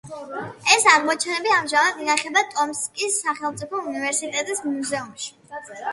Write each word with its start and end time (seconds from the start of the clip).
ეს 0.75 0.87
აღმოჩენები 0.93 1.51
ამჟამად 1.57 2.01
ინახება 2.05 2.43
ტომსკის 2.55 3.19
სახელმწიფო 3.27 3.83
უნივერსიტეტის 3.93 4.65
მუზეუმში. 4.71 5.33